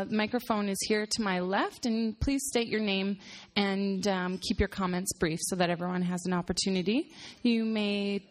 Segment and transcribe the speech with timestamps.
[0.00, 3.18] Uh, the microphone is here to my left, and please state your name
[3.54, 7.10] and um, keep your comments brief so that everyone has an opportunity.
[7.42, 8.24] You may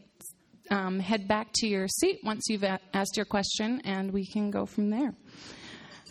[0.71, 4.49] um, head back to your seat once you've a- asked your question, and we can
[4.49, 5.13] go from there.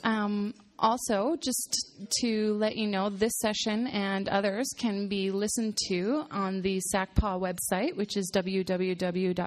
[0.04, 6.24] Um, also, just to let you know, this session and others can be listened to
[6.30, 9.42] on the SACPA website, which is www.sacpa.ca.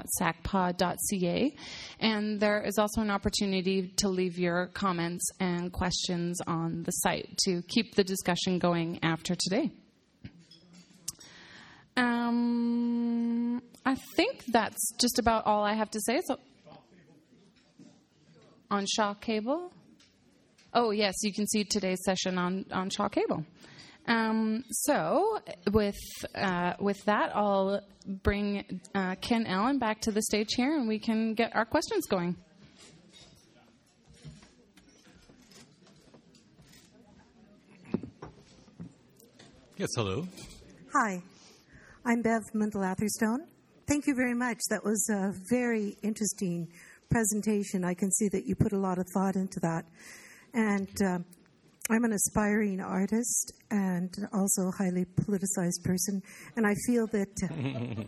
[2.00, 7.38] And there is also an opportunity to leave your comments and questions on the site
[7.46, 9.72] to keep the discussion going after today.
[11.96, 16.20] Um, I think that's just about all I have to say.
[16.26, 16.38] So,
[18.70, 19.72] on Shaw Cable.
[20.74, 23.46] Oh, yes, you can see today's session on, on Shaw Cable.
[24.08, 25.40] Um, so,
[25.72, 26.00] with,
[26.34, 30.98] uh, with that, I'll bring uh, Ken Allen back to the stage here and we
[30.98, 32.38] can get our questions going.
[39.76, 40.26] Yes, hello.
[40.94, 41.22] Hi,
[42.06, 43.48] I'm Bev Mundell-Atherstone.
[43.88, 44.60] Thank you very much.
[44.70, 46.70] That was a very interesting
[47.10, 47.84] presentation.
[47.84, 49.86] I can see that you put a lot of thought into that.
[50.54, 51.20] And uh,
[51.90, 56.22] I'm an aspiring artist and also a highly politicized person.
[56.56, 57.28] And I feel that.
[57.44, 58.04] Uh,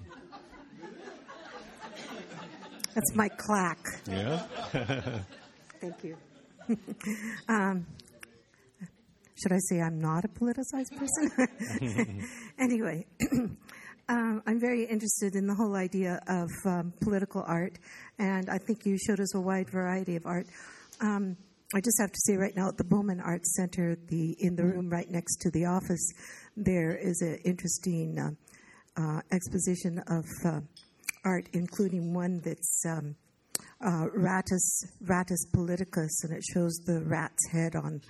[2.94, 3.80] that's my clack.
[4.10, 4.44] Yeah.
[5.82, 6.18] Thank you.
[7.50, 7.86] um,
[9.36, 12.26] should I say I'm not a politicized person?
[12.58, 13.06] anyway,
[14.08, 17.78] um, I'm very interested in the whole idea of um, political art,
[18.18, 20.48] and I think you showed us a wide variety of art.
[21.02, 21.36] Um,
[21.76, 24.64] I just have to say right now at the Bowman Arts Center, the in the
[24.64, 26.08] room right next to the office,
[26.56, 30.60] there is an interesting uh, uh, exposition of uh,
[31.26, 33.16] art, including one that's um,
[33.82, 38.02] uh, Rattus Rattus politicus, and it shows the rat's head on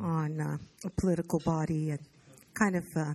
[0.00, 2.00] on uh, a political body and
[2.54, 3.14] kind of uh,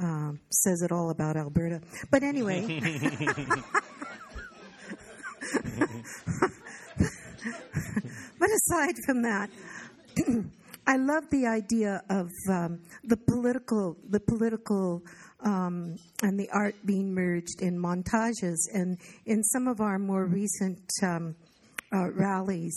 [0.00, 1.82] um, says it all about Alberta.
[2.10, 2.80] But anyway.
[8.42, 9.50] but aside from that,
[10.88, 15.00] I love the idea of um, the political, the political,
[15.44, 18.58] um, and the art being merged in montages.
[18.74, 21.36] And in some of our more recent um,
[21.92, 22.76] uh, rallies,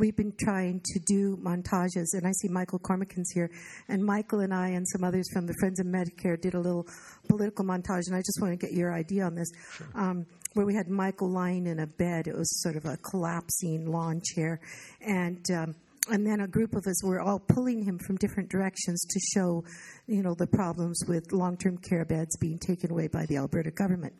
[0.00, 2.14] we've been trying to do montages.
[2.14, 3.50] And I see Michael Cormican's here,
[3.88, 6.86] and Michael and I and some others from the Friends of Medicare did a little
[7.28, 8.06] political montage.
[8.06, 9.50] And I just want to get your idea on this.
[9.94, 12.26] Um, where we had Michael lying in a bed.
[12.26, 14.60] It was sort of a collapsing lawn chair,
[15.00, 15.74] and um,
[16.08, 19.62] and then a group of us were all pulling him from different directions to show,
[20.06, 24.14] you know, the problems with long-term care beds being taken away by the Alberta government,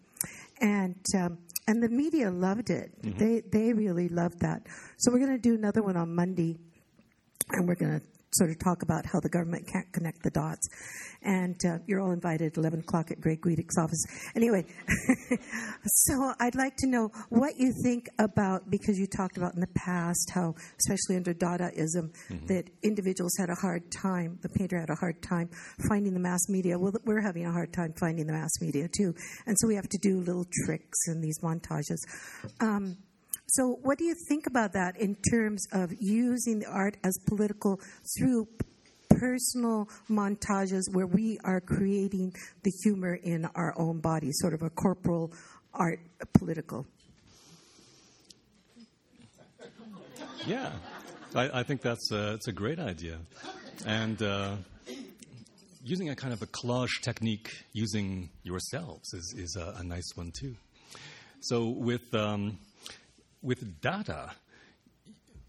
[0.61, 1.39] and um,
[1.71, 2.91] and the media loved it.
[3.03, 3.19] Mm-hmm.
[3.19, 4.67] They they really loved that.
[4.99, 6.59] So we're going to do another one on Monday,
[7.53, 10.69] and we're going to sort of talk about how the government can't connect the dots.
[11.23, 14.03] And uh, you're all invited at 11 o'clock at Greg Weadick's office.
[14.35, 14.65] Anyway,
[15.85, 19.69] so I'd like to know what you think about, because you talked about in the
[19.75, 22.15] past how, especially under Dadaism,
[22.47, 25.51] that individuals had a hard time, the painter had a hard time
[25.89, 26.79] finding the mass media.
[26.79, 29.15] Well, we're having a hard time finding the mass media too.
[29.47, 31.99] And so we have to do little tricks and these montages.
[32.61, 32.97] Um,
[33.53, 37.81] so, what do you think about that in terms of using the art as political
[38.17, 38.47] through
[39.09, 44.71] personal montages where we are creating the humor in our own body, sort of a
[44.71, 45.33] corporal
[45.75, 45.99] art
[46.33, 46.87] political?
[50.47, 50.71] Yeah.
[51.35, 53.19] I, I think that's a, it's a great idea.
[53.85, 54.57] And uh,
[55.83, 60.33] using a kind of a collage technique using yourselves is, is a, a nice one
[60.39, 60.55] too.
[61.41, 62.59] So with, um,
[63.43, 64.33] with Dada,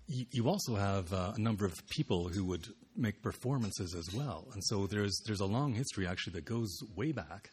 [0.07, 4.47] you also have uh, a number of people who would make performances as well.
[4.53, 7.49] And so there's, there's a long history actually that goes way back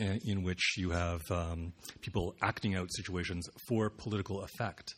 [0.00, 4.94] uh, in which you have um, people acting out situations for political effect.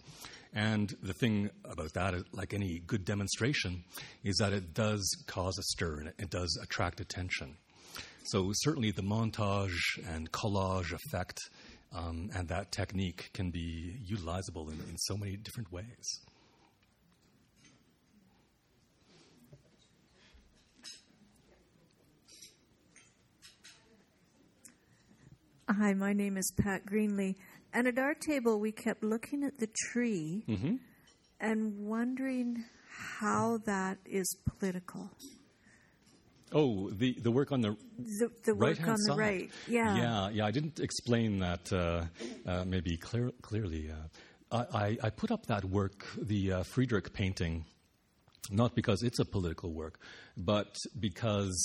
[0.53, 3.83] And the thing about that, like any good demonstration,
[4.23, 7.57] is that it does cause a stir and it does attract attention.
[8.27, 9.77] So certainly the montage
[10.15, 11.39] and collage effect
[11.95, 16.21] um, and that technique can be utilizable in, in so many different ways.
[25.69, 27.37] Hi, my name is Pat Greenlee.
[27.73, 30.75] And at our table, we kept looking at the tree Mm-hmm.
[31.41, 32.65] and wondering
[33.19, 35.11] how that is political.
[36.55, 39.51] Oh, the, the work on the The, the work on the right.
[39.67, 39.97] Yeah.
[39.97, 40.47] yeah, yeah.
[40.47, 42.05] I didn't explain that uh,
[42.47, 43.91] uh, maybe clear, clearly.
[43.91, 47.65] Uh, I, I, I put up that work, the uh, Friedrich painting,
[48.51, 49.99] not because it's a political work,
[50.37, 51.57] but because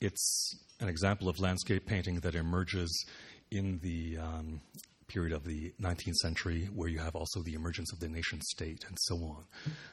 [0.00, 3.06] it's an example of landscape painting that emerges
[3.50, 4.60] in the um,
[5.08, 8.84] period of the 19th century, where you have also the emergence of the nation state
[8.88, 9.44] and so on.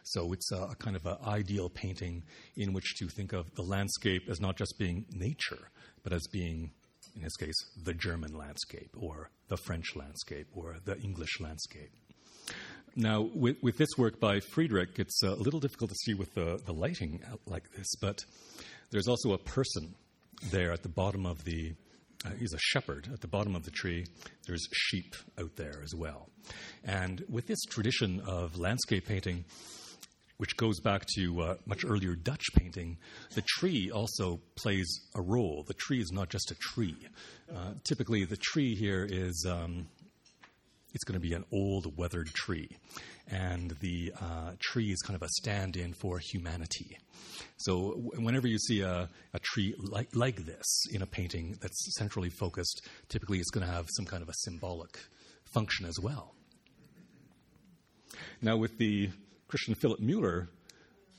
[0.04, 2.24] So it's a, a kind of an ideal painting
[2.56, 5.70] in which to think of the landscape as not just being nature,
[6.04, 6.72] but as being,
[7.16, 11.92] in this case, the German landscape, or the French landscape, or the English landscape.
[12.96, 16.62] Now, with, with this work by Friedrich, it's a little difficult to see with the,
[16.66, 18.26] the lighting uh, like this, but
[18.92, 19.96] there's also a person
[20.50, 21.74] there at the bottom of the
[22.26, 24.06] uh, he's a shepherd at the bottom of the tree.
[24.46, 26.30] There's sheep out there as well.
[26.84, 29.46] And with this tradition of landscape painting,
[30.38, 32.98] which goes back to uh, much earlier Dutch painting,
[33.36, 35.64] the tree also plays a role.
[35.68, 36.98] The tree is not just a tree.
[37.54, 39.88] Uh, typically, the tree here is um,
[40.94, 42.70] it's going to be an old, weathered tree,
[43.28, 46.98] and the uh, tree is kind of a stand-in for humanity.
[47.58, 52.30] So whenever you see a, a tree like, like this in a painting that's centrally
[52.30, 55.00] focused, typically it's going to have some kind of a symbolic
[55.54, 56.36] function as well.
[58.42, 59.10] Now, with the
[59.48, 60.50] Christian Philip Mueller,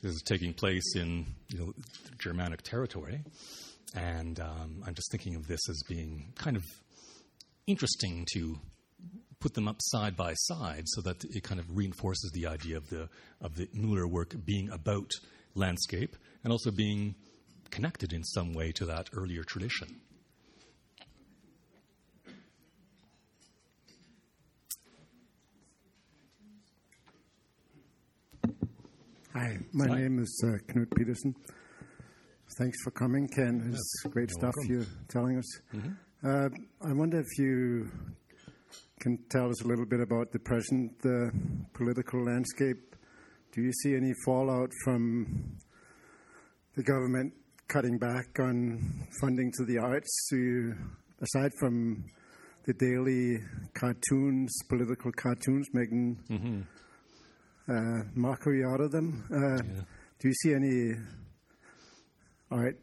[0.02, 1.72] this is taking place in you know,
[2.18, 3.22] Germanic territory,
[3.94, 6.64] and um, I'm just thinking of this as being kind of
[7.66, 8.58] interesting to
[9.42, 12.88] put them up side by side so that it kind of reinforces the idea of
[12.90, 13.08] the
[13.40, 15.10] of the Mueller work being about
[15.56, 17.16] landscape and also being
[17.70, 20.00] connected in some way to that earlier tradition.
[29.34, 29.98] Hi, my Hi.
[30.02, 31.34] name is uh, Knut Peterson.
[32.58, 33.62] Thanks for coming, Ken.
[33.72, 34.74] It's great You're stuff welcome.
[34.74, 35.60] you're telling us.
[35.74, 35.92] Mm-hmm.
[36.24, 37.90] Uh, I wonder if you
[39.02, 41.28] can tell us a little bit about the present uh,
[41.74, 42.94] political landscape.
[43.52, 45.58] Do you see any fallout from
[46.76, 47.32] the government
[47.66, 48.78] cutting back on
[49.20, 50.28] funding to the arts?
[50.30, 50.74] You,
[51.20, 52.04] aside from
[52.64, 53.38] the daily
[53.74, 56.60] cartoons, political cartoons, making mm-hmm.
[57.68, 59.82] uh, mockery out of them, uh, yeah.
[60.20, 60.92] do you see any
[62.52, 62.78] art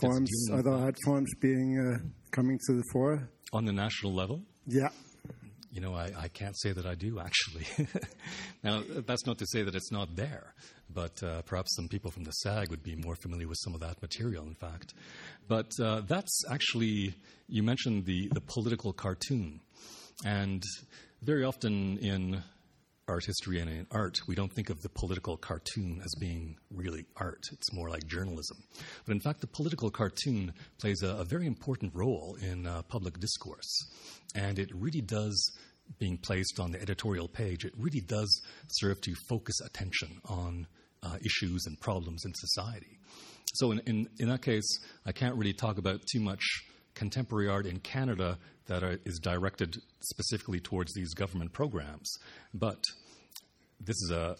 [0.00, 3.28] forms, other art forms being uh, coming to the fore?
[3.52, 4.40] On the national level?
[4.66, 4.88] Yeah.
[5.74, 7.66] You know, I, I can't say that I do, actually.
[8.62, 10.54] now, that's not to say that it's not there,
[10.88, 13.80] but uh, perhaps some people from the SAG would be more familiar with some of
[13.80, 14.94] that material, in fact.
[15.48, 17.16] But uh, that's actually,
[17.48, 19.58] you mentioned the, the political cartoon.
[20.24, 20.62] And
[21.22, 22.40] very often in
[23.08, 27.04] art history and in art, we don't think of the political cartoon as being really
[27.16, 27.42] art.
[27.52, 28.58] It's more like journalism.
[29.06, 33.18] But in fact, the political cartoon plays a, a very important role in uh, public
[33.20, 33.86] discourse.
[34.34, 35.52] And it really does,
[35.98, 40.66] being placed on the editorial page, it really does serve to focus attention on
[41.02, 42.98] uh, issues and problems in society.
[43.54, 44.66] So, in, in, in that case,
[45.06, 46.42] I can't really talk about too much
[46.94, 52.10] contemporary art in Canada that are, is directed specifically towards these government programs.
[52.52, 52.82] But
[53.80, 54.36] this is a,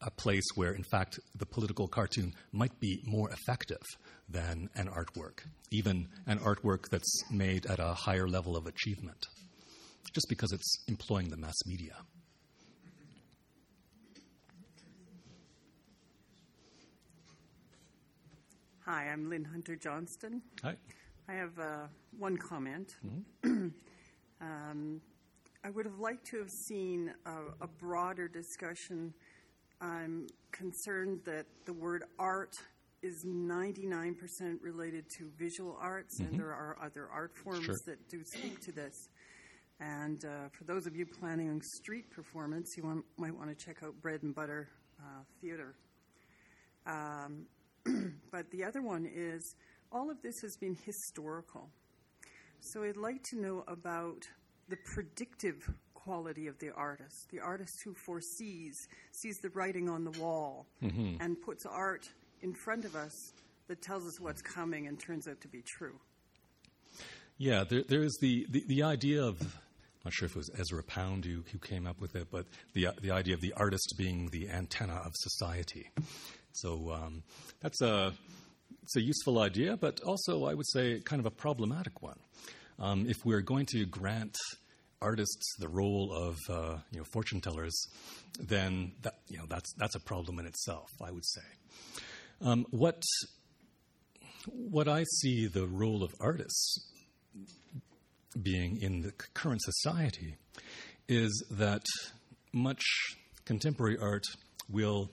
[0.00, 3.82] a place where, in fact, the political cartoon might be more effective
[4.28, 9.26] than an artwork, even an artwork that's made at a higher level of achievement,
[10.12, 11.94] just because it's employing the mass media.
[18.84, 20.42] Hi, I'm Lynn Hunter Johnston.
[20.62, 20.76] Hi.
[21.28, 21.86] I have uh,
[22.18, 22.96] one comment.
[23.44, 23.68] Mm-hmm.
[24.40, 25.00] um,
[25.64, 29.12] I would have liked to have seen a, a, broader discussion.
[29.80, 32.56] I'm concerned that the word art
[33.02, 36.30] is 99% related to visual arts, mm-hmm.
[36.30, 37.76] and there are other art forms sure.
[37.86, 39.08] that do speak to this.
[39.80, 43.64] And uh, for those of you planning on street performance, you want, might want to
[43.64, 44.68] check out Bread and Puppet
[45.00, 45.74] uh, Theater.
[46.86, 47.46] Um,
[48.30, 49.56] but the other one is
[49.92, 51.68] all of this has been historical.
[52.60, 54.28] So I'd like to know about
[54.68, 60.18] the predictive quality of the artist, the artist who foresees, sees the writing on the
[60.20, 61.16] wall, mm-hmm.
[61.20, 62.08] and puts art
[62.42, 63.32] in front of us
[63.68, 65.98] that tells us what's coming and turns out to be true.
[67.38, 70.50] Yeah, there, there is the, the, the idea of I'm not sure if it was
[70.56, 73.94] Ezra Pound who, who came up with it, but the, the idea of the artist
[73.98, 75.90] being the antenna of society.
[76.52, 77.24] So um,
[77.60, 78.12] that's a,
[78.86, 82.20] it's a useful idea, but also, I would say, kind of a problematic one.
[82.78, 84.36] Um, if we're going to grant
[85.02, 87.76] artists the role of uh, you know, fortune tellers,
[88.38, 91.40] then that, you know, that's, that's a problem in itself, I would say.
[92.40, 93.02] Um, what,
[94.52, 96.88] what I see the role of artists
[98.40, 100.36] being in the current society
[101.08, 101.82] is that
[102.52, 102.84] much
[103.46, 104.26] contemporary art
[104.70, 105.10] will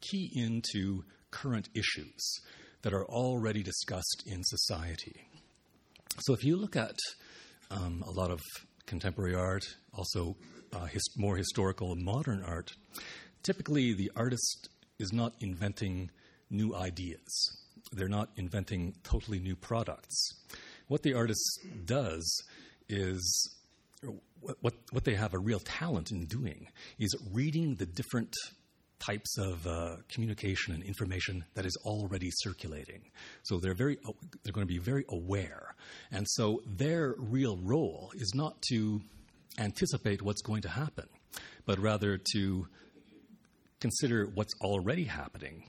[0.00, 2.40] key into current issues
[2.88, 5.28] that are already discussed in society.
[6.20, 6.96] So if you look at
[7.70, 8.40] um, a lot of
[8.86, 10.36] contemporary art, also
[10.72, 12.72] uh, his, more historical modern art,
[13.42, 16.10] typically the artist is not inventing
[16.48, 17.58] new ideas.
[17.92, 20.30] They're not inventing totally new products.
[20.86, 21.46] What the artist
[21.84, 22.42] does
[22.88, 23.54] is
[24.62, 26.68] what, what they have a real talent in doing
[26.98, 28.32] is reading the different
[29.00, 33.02] types of uh, communication and information that is already circulating.
[33.42, 33.98] So they're very
[34.42, 35.74] they're going to be very aware,
[36.10, 39.00] and so their real role is not to
[39.58, 41.06] anticipate what's going to happen,
[41.66, 42.66] but rather to
[43.80, 45.68] consider what's already happening,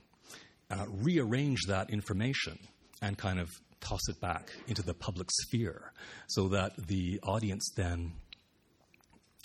[0.70, 2.58] uh, rearrange that information,
[3.02, 3.48] and kind of
[3.80, 5.92] toss it back into the public sphere,
[6.28, 8.12] so that the audience then.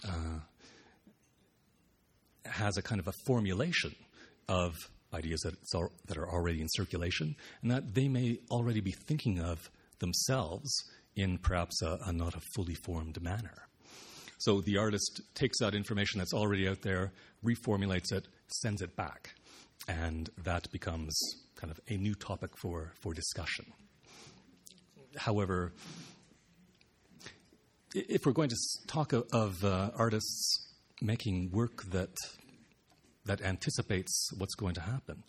[0.08, 0.40] Uh,
[2.46, 3.94] has a kind of a formulation
[4.48, 4.76] of
[5.14, 5.56] ideas that,
[6.08, 10.72] that are already in circulation and that they may already be thinking of themselves
[11.16, 13.68] in perhaps a, a not a fully formed manner.
[14.40, 19.34] So the artist takes that information that's already out there, reformulates it, sends it back,
[19.88, 21.18] and that becomes
[21.56, 23.66] kind of a new topic for, for discussion.
[25.16, 25.72] However,
[27.94, 32.16] if we're going to talk of, of uh, artists making work that
[33.26, 35.24] that anticipates what's going to happen.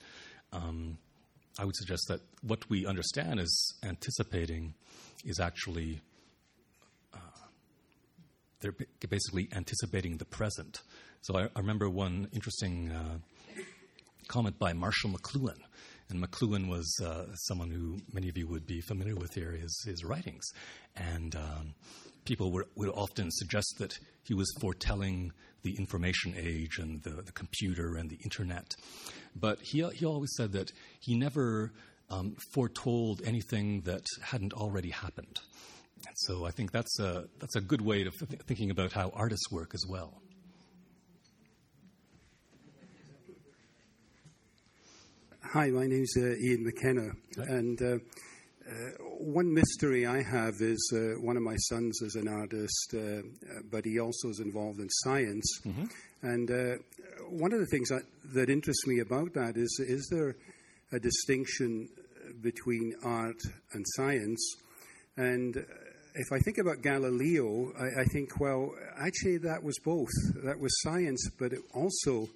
[0.52, 0.98] Um,
[1.58, 4.74] I would suggest that what we understand as anticipating
[5.24, 6.00] is actually
[7.14, 7.18] uh,
[8.60, 8.74] they're
[9.08, 10.82] basically anticipating the present.
[11.22, 13.18] So I, I remember one interesting uh,
[14.28, 15.58] comment by Marshall McLuhan.
[16.08, 19.82] And McLuhan was uh, someone who many of you would be familiar with here, his,
[19.84, 20.44] his writings.
[20.94, 21.74] And um,
[22.26, 27.32] people were, would often suggest that he was foretelling the information age and the, the
[27.32, 28.74] computer and the internet.
[29.34, 31.72] But he, he always said that he never
[32.10, 35.40] um, foretold anything that hadn't already happened.
[36.06, 39.10] And so I think that's a, that's a good way of th- thinking about how
[39.14, 40.20] artists work as well.
[45.52, 47.98] Hi, my name's uh, Ian McKenna, and uh,
[48.68, 53.22] uh, one mystery I have is uh, one of my sons is an artist, uh,
[53.70, 55.60] but he also is involved in science.
[55.64, 55.84] Mm-hmm.
[56.22, 56.74] And uh,
[57.30, 58.02] one of the things that,
[58.34, 60.36] that interests me about that is is there
[60.92, 61.88] a distinction
[62.42, 63.40] between art
[63.72, 64.56] and science?
[65.16, 65.56] And
[66.14, 70.10] if I think about Galileo, I, I think, well, actually, that was both.
[70.44, 72.28] That was science, but it also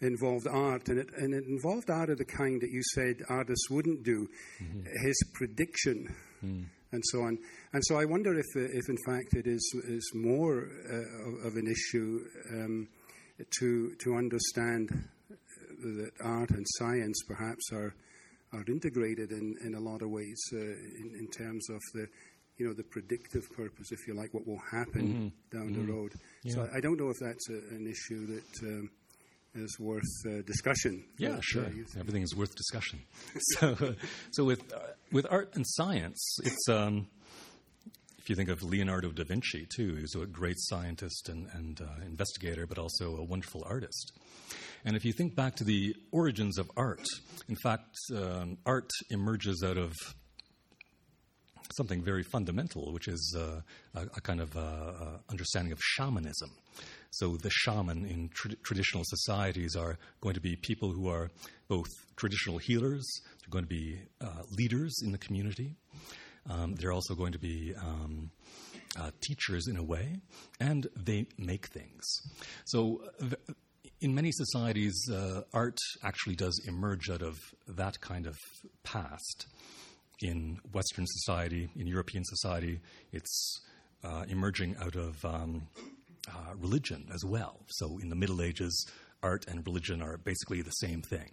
[0.00, 3.68] involved art, and it, and it involved art of the kind that you said artists
[3.70, 4.28] wouldn't do,
[4.62, 4.80] mm-hmm.
[5.04, 6.14] his prediction.
[6.44, 6.66] Mm.
[6.90, 7.36] And so on,
[7.74, 11.66] and so I wonder if, if in fact it is is more uh, of, an
[11.70, 12.18] issue
[12.50, 12.88] um,
[13.58, 14.88] to to understand
[15.82, 17.94] that art and science perhaps are
[18.54, 22.06] are integrated in, in a lot of ways uh, in, in terms of the
[22.58, 25.56] you know the predictive purpose, if you like, what will happen mm-hmm.
[25.56, 25.86] down mm-hmm.
[25.86, 26.12] the road.
[26.42, 26.54] Yeah.
[26.54, 28.90] So I, I, don't know if that's a, an issue that um,
[29.54, 31.04] is worth uh, discussion.
[31.16, 31.66] Yeah, uh, sure.
[31.98, 33.00] Everything is worth discussion.
[33.58, 33.92] so, uh,
[34.30, 34.78] so with uh,
[35.12, 37.08] with art and science, it's um,
[38.18, 42.04] if you think of Leonardo da Vinci too, he's a great scientist and, and uh,
[42.04, 44.12] investigator, but also a wonderful artist.
[44.84, 47.06] And if you think back to the origins of art,
[47.48, 49.94] in fact, um, art emerges out of
[51.76, 53.60] something very fundamental, which is uh,
[53.94, 54.56] a, a, kind of
[55.28, 56.50] understanding of shamanism.
[57.10, 61.30] So the shaman in tra- traditional societies are going to be people who are
[61.68, 63.06] both traditional healers,
[63.40, 65.76] they're going to be uh, leaders in the community,
[66.48, 68.30] um, they're also going to be um,
[68.98, 70.16] uh, teachers in a way,
[70.60, 72.04] and they make things.
[72.64, 73.02] So
[74.00, 78.36] in many societies, uh, art actually does emerge out of that kind of
[78.82, 79.46] past.
[80.20, 82.80] In Western society, in European society,
[83.12, 83.60] it's
[84.02, 85.68] uh, emerging out of um,
[86.28, 87.60] uh, religion as well.
[87.68, 88.86] So in the Middle Ages,
[89.22, 91.30] art and religion are basically the same thing.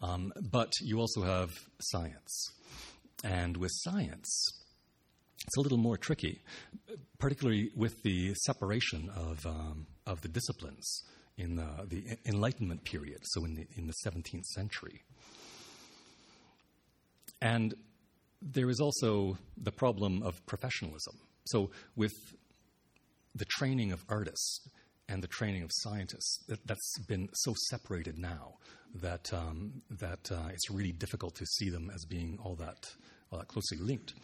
[0.00, 1.50] Um, but you also have
[1.80, 2.52] science.
[3.24, 4.58] And with science,
[5.46, 6.40] it's a little more tricky,
[7.18, 11.02] particularly with the separation of, um, of the disciplines
[11.36, 15.02] in the, the, Enlightenment period, so in the, in the 17th century.
[17.40, 17.74] And
[18.40, 21.18] there is also the problem of professionalism.
[21.46, 22.12] So, with
[23.34, 24.68] the training of artists
[25.08, 28.54] and the training of scientists that, has been so separated now
[28.94, 32.90] that um, that uh, it's really difficult to see them as being all that
[33.32, 34.14] uh, closely linked.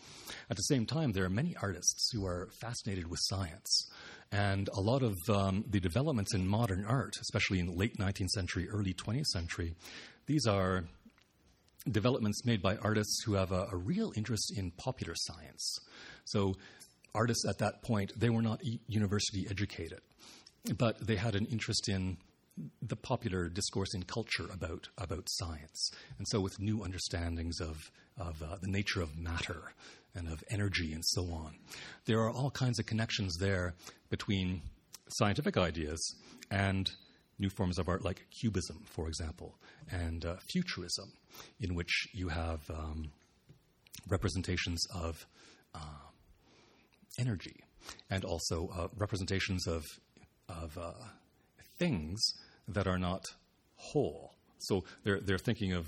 [0.50, 3.90] At the same time, there are many artists who are fascinated with science.
[4.32, 8.30] And a lot of um, the developments in modern art, especially in the late 19th
[8.30, 9.74] century, early 20th century,
[10.26, 10.84] these are
[11.90, 15.78] developments made by artists who have a, a real interest in popular science.
[16.24, 16.54] So,
[17.14, 20.00] artists at that point, they were not university educated,
[20.76, 22.16] but they had an interest in
[22.80, 25.90] the popular discourse in culture about, about science.
[26.18, 29.72] And so, with new understandings of, of uh, the nature of matter
[30.14, 31.56] and of energy and so on,
[32.06, 33.74] there are all kinds of connections there
[34.08, 34.62] between
[35.08, 36.14] scientific ideas
[36.50, 36.90] and
[37.38, 39.56] new forms of art like cubism, for example,
[39.90, 41.12] and uh, futurism,
[41.60, 43.10] in which you have um,
[44.08, 45.26] representations of
[45.74, 45.78] uh,
[47.18, 47.56] energy
[48.10, 49.84] and also uh, representations of,
[50.48, 50.92] of uh,
[51.78, 52.20] things
[52.68, 53.24] that are not
[53.76, 54.32] whole.
[54.58, 55.86] So they're, they're thinking of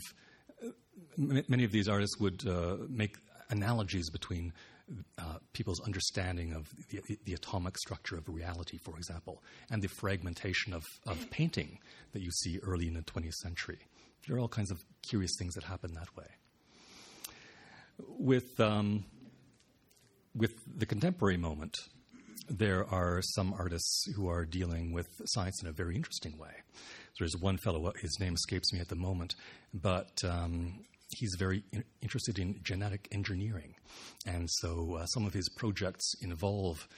[1.16, 3.16] many of these artists would uh, make
[3.50, 4.52] analogies between
[5.18, 10.72] uh, people's understanding of the, the, atomic structure of reality, for example, and the fragmentation
[10.72, 11.78] of, of painting
[12.12, 13.78] that you see early in the 20th century.
[14.26, 16.26] There are all kinds of curious things that happen that way.
[18.18, 19.04] With, um,
[20.34, 21.76] with the contemporary moment,
[22.48, 26.52] there are some artists who are dealing with science in a very interesting way.
[27.18, 29.34] There's one fellow, his name escapes me at the moment,
[29.74, 33.74] but um, he's very in- interested in genetic engineering.
[34.26, 36.88] And so uh, some of his projects involve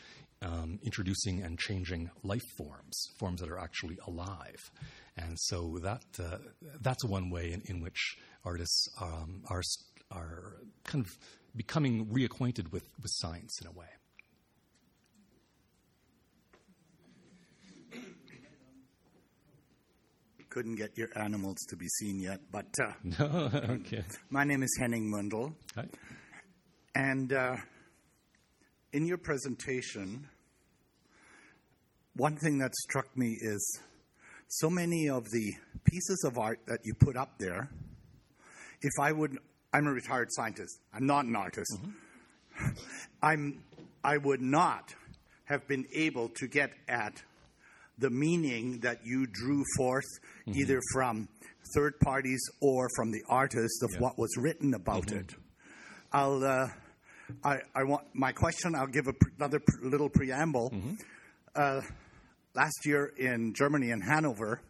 [0.43, 4.71] um, introducing and changing life forms, forms that are actually alive.
[5.17, 6.39] And so that, uh,
[6.81, 9.63] that's one way in, in which artists um, are,
[10.13, 11.11] are kind of
[11.57, 13.87] becoming reacquainted with, with science in a way.
[20.51, 24.05] Couldn't get your animals to be seen yet, but uh, no, okay.
[24.31, 25.87] My name is Henning Mundel, Hi.
[26.95, 27.57] and uh,
[28.93, 30.27] in your presentation,
[32.17, 33.81] one thing that struck me is
[34.49, 35.53] so many of the
[35.85, 37.69] pieces of art that you put up there.
[38.81, 39.39] If I would,
[39.73, 40.81] I'm a retired scientist.
[40.95, 41.77] I'm not an artist.
[41.81, 42.69] Mm-hmm.
[43.23, 43.63] I'm.
[44.05, 44.95] I would not
[45.45, 47.23] have been able to get at
[47.99, 50.07] the meaning that you drew forth
[50.47, 50.59] mm-hmm.
[50.59, 51.29] either from
[51.75, 54.01] third parties or from the artist of yeah.
[54.01, 55.19] what was written about mm-hmm.
[55.19, 55.35] it.
[56.13, 56.69] I'll, uh,
[57.45, 58.75] I, I, want my question.
[58.75, 60.71] I'll give pre- another pre- little preamble.
[60.71, 60.95] Mm-hmm.
[61.55, 61.81] Uh,
[62.55, 64.61] last year in Germany, in Hanover,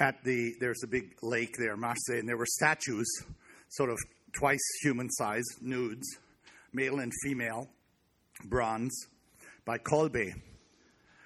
[0.00, 3.06] at the there's a big lake there, Maschsee, and there were statues,
[3.68, 3.98] sort of
[4.32, 6.06] twice human size, nudes,
[6.72, 7.68] male and female,
[8.46, 9.06] bronze,
[9.64, 10.32] by Kolbe.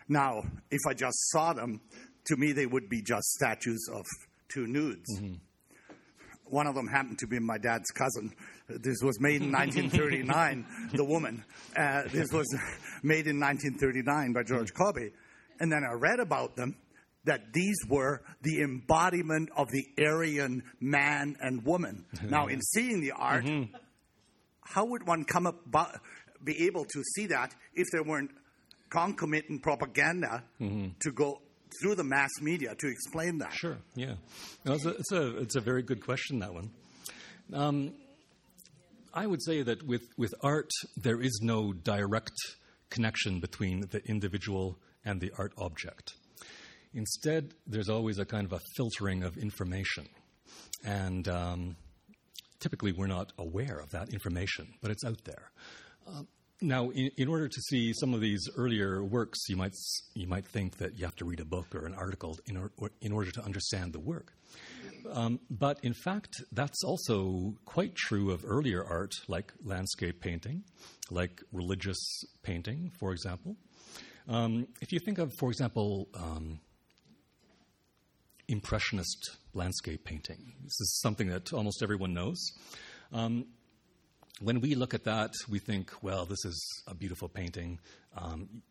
[0.08, 1.80] Now, if I just saw them,
[2.26, 4.04] to me they would be just statues of
[4.48, 5.18] two nudes.
[5.18, 5.34] Mm-hmm.
[6.46, 8.32] One of them happened to be my dad's cousin.
[8.68, 11.44] This was made in 1939, the woman.
[11.76, 12.46] Uh, this was
[13.02, 15.10] made in 1939 by George Kolbe.
[15.60, 16.76] And then I read about them
[17.24, 22.04] that these were the embodiment of the Aryan man and woman.
[22.22, 23.74] now, in seeing the art, mm-hmm.
[24.60, 25.56] how would one come up,
[26.42, 28.30] be able to see that if there weren't
[28.94, 30.88] concomitant propaganda mm-hmm.
[31.00, 31.40] to go
[31.80, 33.52] through the mass media to explain that.
[33.52, 34.14] Sure, yeah.
[34.64, 36.70] No, it's, a, it's, a, it's, a, very good question, that one.
[37.52, 37.94] Um,
[39.12, 42.32] I would say that with, with art, there is no direct
[42.90, 46.14] connection between the individual and the art object.
[46.94, 50.08] Instead, there's always a kind of a filtering of information.
[50.84, 51.76] And um,
[52.60, 55.50] typically, we're not aware of that information, but it's out there.
[56.06, 56.22] Uh,
[56.60, 59.74] now, in, in, order to see some of these earlier works, you might,
[60.14, 62.90] you might think that you have to read a book or an article in, or,
[63.00, 64.32] in order to understand the work.
[65.10, 70.64] Um, but in fact, that's also quite true of earlier art, like landscape painting,
[71.10, 73.56] like religious painting, for example.
[74.28, 76.60] Um, if you think of, for example, um,
[78.46, 82.52] Impressionist landscape painting, this is something that almost everyone knows.
[84.40, 87.78] When we look at that, we think, well, this is a beautiful painting.
[88.16, 88.62] Um,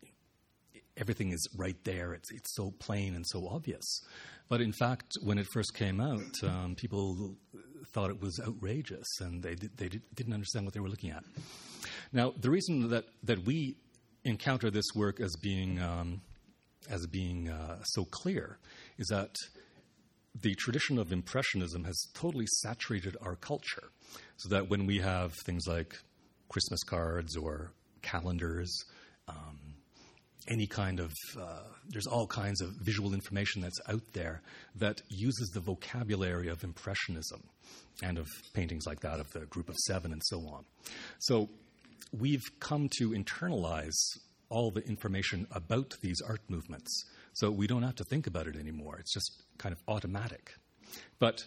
[0.96, 2.12] everything is right there.
[2.12, 4.02] It's, it's so plain and so obvious.
[4.48, 7.36] But in fact, when it first came out, um, people
[7.92, 11.10] thought it was outrageous and they, did, they did, didn't understand what they were looking
[11.10, 11.24] at.
[12.12, 13.76] Now, the reason that, that we
[14.24, 16.20] encounter this work as being, um,
[16.90, 18.58] as being uh, so clear
[18.98, 19.34] is that
[20.40, 23.90] the tradition of Impressionism has totally saturated our culture.
[24.36, 25.94] So that when we have things like
[26.48, 28.84] Christmas cards or calendars,
[29.28, 29.58] um,
[30.48, 34.42] any kind of, uh, there's all kinds of visual information that's out there
[34.76, 37.42] that uses the vocabulary of Impressionism
[38.02, 40.64] and of paintings like that of the Group of Seven and so on.
[41.18, 41.48] So
[42.12, 44.18] we've come to internalize
[44.50, 47.04] all the information about these art movements.
[47.32, 48.98] So we don't have to think about it anymore.
[48.98, 50.54] It's just kind of automatic.
[51.18, 51.44] But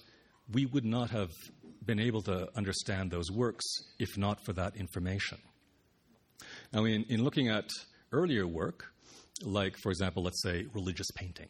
[0.52, 1.32] we would not have
[1.86, 3.66] been able to understand those works
[4.00, 5.38] if not for that information.
[6.74, 7.70] Now, in, in looking at
[8.12, 8.86] earlier work,
[9.44, 11.50] like, for example, let's say religious painting,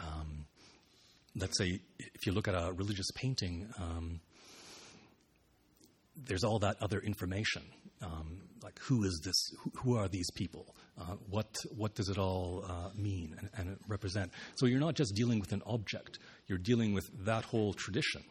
[0.00, 0.46] um,
[1.36, 4.20] let's say if you look at a religious painting, um,
[6.26, 7.62] there's all that other information,
[8.02, 9.52] um, like who is this?
[9.82, 10.74] Who, are these people?
[10.98, 14.32] Uh, what what does it all uh, mean and, and, represent?
[14.56, 18.22] So you're not just dealing with an object; you're dealing with that whole tradition.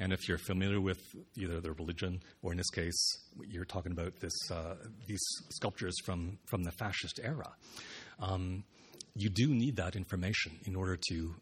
[0.00, 1.00] And if you're familiar with
[1.36, 4.76] either the religion, or in this case, you're talking about this, uh,
[5.08, 7.50] these sculptures from, from the fascist era,
[8.20, 8.62] um,
[9.16, 11.34] you do need that information in order to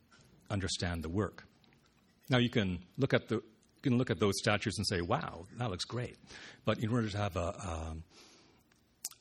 [0.48, 1.44] understand the work.
[2.30, 3.42] Now, you can look at the
[3.86, 6.16] can look at those statues and say, "Wow, that looks great,"
[6.64, 7.96] but in order to have a, a,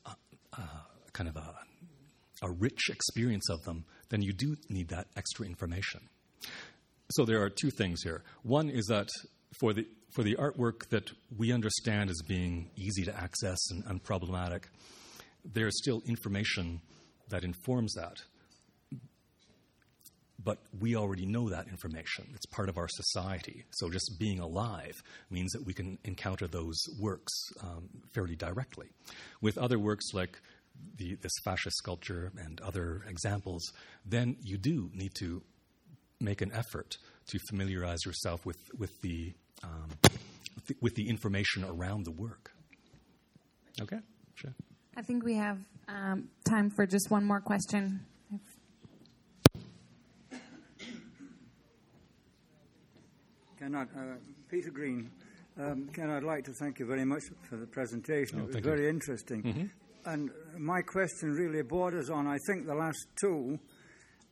[0.05, 0.15] a,
[0.53, 1.55] a kind of a,
[2.41, 6.01] a rich experience of them, then you do need that extra information.
[7.11, 8.23] So there are two things here.
[8.43, 9.09] One is that
[9.59, 14.63] for the for the artwork that we understand as being easy to access and unproblematic,
[15.43, 16.81] there is still information
[17.29, 18.17] that informs that.
[20.43, 22.27] But we already know that information.
[22.33, 23.63] It's part of our society.
[23.71, 24.93] So just being alive
[25.29, 27.31] means that we can encounter those works
[27.63, 28.87] um, fairly directly.
[29.41, 30.39] With other works like
[30.97, 33.71] the, this fascist sculpture and other examples,
[34.05, 35.41] then you do need to
[36.19, 41.63] make an effort to familiarize yourself with, with, the, um, with, the, with the information
[41.63, 42.51] around the work.
[43.81, 43.99] Okay,
[44.35, 44.53] sure.
[44.95, 48.05] I think we have um, time for just one more question.
[53.73, 53.85] Uh,
[54.47, 55.09] Peter Green,
[55.57, 58.39] um, Ken, I'd like to thank you very much for the presentation.
[58.39, 58.89] Oh, it was very you.
[58.89, 59.41] interesting.
[59.41, 59.65] Mm-hmm.
[60.05, 63.57] And my question really borders on, I think, the last two,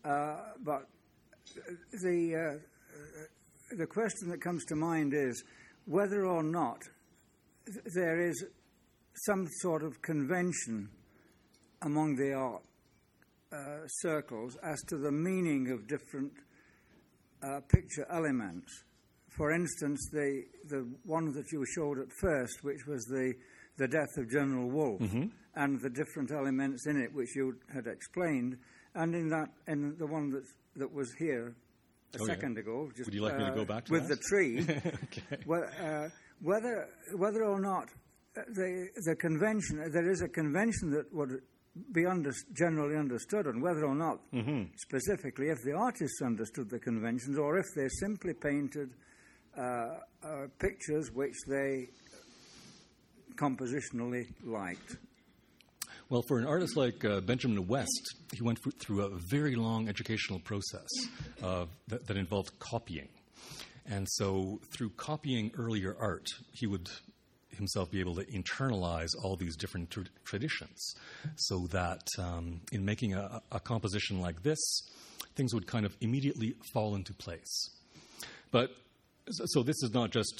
[0.05, 0.83] uh, but
[2.03, 5.43] the, uh, the question that comes to mind is
[5.85, 6.77] whether or not
[7.95, 8.45] there is
[9.25, 10.89] some sort of convention
[11.81, 12.61] among the art
[13.51, 16.33] uh, circles as to the meaning of different
[17.41, 18.83] uh, picture elements.
[19.37, 23.33] For instance, the, the one that you showed at first, which was the,
[23.77, 25.25] the death of General Wolfe, mm-hmm.
[25.55, 28.57] and the different elements in it, which you had explained,
[28.95, 30.43] and in that, in the one that
[30.75, 31.55] that was here
[32.13, 32.61] a oh, second yeah.
[32.61, 32.89] ago.
[32.95, 34.19] Just, Would you like uh, me to go uh, back with that?
[34.19, 34.61] the tree?
[35.03, 35.43] okay.
[35.45, 36.09] well, uh,
[36.41, 37.89] whether whether or not
[38.35, 41.41] the the convention there is a convention that would
[41.91, 44.63] be under, generally understood, and whether or not mm-hmm.
[44.75, 48.89] specifically if the artists understood the conventions or if they simply painted
[50.59, 51.89] pictures which they
[53.35, 54.97] compositionally liked.
[56.09, 60.39] Well, for an artist like uh, Benjamin West, he went through a very long educational
[60.39, 60.87] process
[61.41, 63.07] uh, that, that, involved copying.
[63.85, 66.89] And so, through copying earlier art, he would
[67.49, 70.95] himself be able to internalize all these different tra- traditions
[71.35, 74.59] so that um, in making a, a composition like this,
[75.35, 77.69] things would kind of immediately fall into place.
[78.51, 78.71] But
[79.29, 80.33] so, this is not just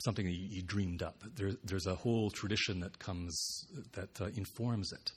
[0.00, 1.16] something that you, dreamed up.
[1.36, 5.10] There, there's a whole tradition that comes that uh, informs it.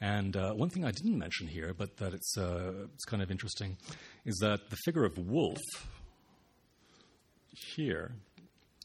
[0.00, 3.30] And uh, one thing I didn't mention here, but that it's uh, it's kind of
[3.30, 3.76] interesting,
[4.24, 5.86] is that the figure of Wolfe
[7.74, 8.12] here,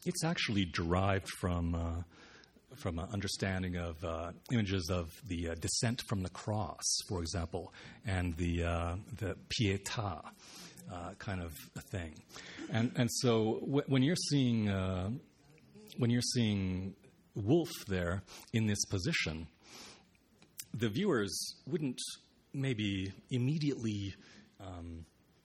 [0.06, 2.02] it's actually derived from uh,
[2.76, 7.74] from an understanding of uh, images of the uh, descent from the cross, for example,
[8.06, 8.60] and the
[9.18, 10.22] the Pietà
[10.92, 12.14] uh, kind of a thing.
[12.70, 15.10] And and so when you're seeing uh,
[15.98, 16.94] when you're seeing
[17.34, 18.22] Wolfe there
[18.52, 19.48] in this position,
[20.74, 22.00] the viewers wouldn't
[22.52, 24.14] maybe immediately
[24.60, 25.04] um,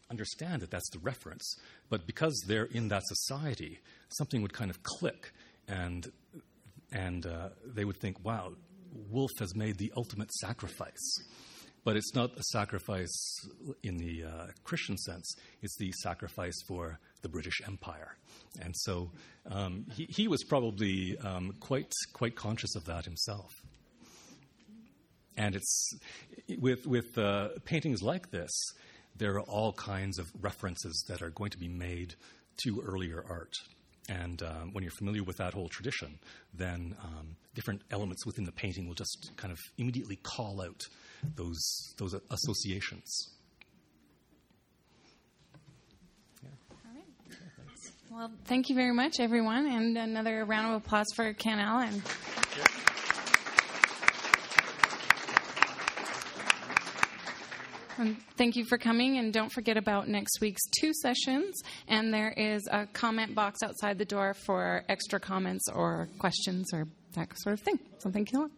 [0.09, 1.55] understand that that's the reference,
[1.89, 3.79] but because they're in that society,
[4.09, 5.31] something would kind of click,
[5.67, 6.11] and
[6.91, 8.53] and uh, they would think, "Wow,
[9.09, 11.17] Wolfe has made the ultimate sacrifice."
[11.83, 13.35] But it's not a sacrifice
[13.83, 18.15] in the uh, Christian sense, it's the sacrifice for the British Empire.
[18.61, 19.11] And so
[19.49, 23.51] um, he, he, was probably um, quite, quite conscious of that himself.
[25.35, 25.93] And it's
[26.59, 28.51] with, with uh, paintings like this,
[29.15, 32.15] there are all kinds of references that are going to be made
[32.63, 33.53] to earlier art.
[34.09, 36.19] And um, when you're familiar with that whole tradition,
[36.53, 40.81] then um, different elements within the painting will just kind of immediately call out
[41.35, 43.29] those those associations.
[48.11, 52.03] Well, thank you very much, everyone, and another round of applause for Ken Allen.
[57.97, 61.59] And thank you for coming, and don't forget about next week's two sessions.
[61.87, 66.87] And there is a comment box outside the door for extra comments or questions or
[67.15, 67.79] that sort of thing.
[67.97, 68.51] So thank you.